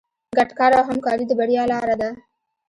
ګډ 0.37 0.49
کار 0.59 0.71
او 0.79 0.83
همکاري 0.89 1.25
د 1.27 1.31
بریا 1.39 1.63
لاره 1.71 1.95
ده. 2.01 2.09